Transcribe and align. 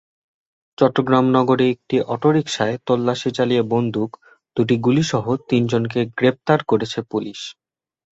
চট্টগ্রাম 0.77 1.25
নগরে 1.35 1.65
একটি 1.69 1.95
অটোরিকশায় 2.13 2.75
তল্লাশি 2.87 3.29
চালিয়ে 3.37 3.63
বন্দুক, 3.73 4.09
দুটি 4.57 4.75
গুলিসহ 4.77 5.25
তিনজনকে 5.49 5.99
গ্রেপ্তার 6.17 6.59
করেছে 6.63 6.99
পুলিশ। 7.11 7.39